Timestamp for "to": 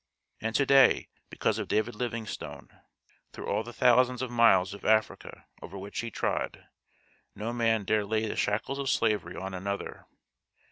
0.55-0.65